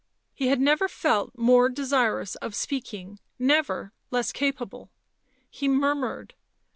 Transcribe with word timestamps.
He 0.33 0.47
had 0.47 0.59
never 0.59 0.87
felt 0.89 1.37
more 1.37 1.69
desirous 1.69 2.33
of 2.37 2.55
speaking, 2.55 3.19
never 3.37 3.93
less 4.09 4.31
capable; 4.31 4.89
he 5.47 5.67
murmured. 5.67 6.33